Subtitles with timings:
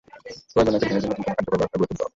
[0.53, 2.07] প্রয়োজনে একে ভেঙে দিয়ে নতুন কোনো কার্যকর ব্যবস্থা গড়ে তুলতে হবে।